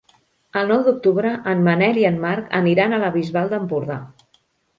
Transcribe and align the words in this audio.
El 0.61 0.69
nou 0.71 0.79
d'octubre 0.87 1.33
en 1.51 1.61
Manel 1.67 1.99
i 2.05 2.07
en 2.11 2.17
Marc 2.25 2.49
aniran 2.61 2.97
a 2.97 3.01
la 3.05 3.13
Bisbal 3.19 3.53
d'Empordà. 3.53 4.01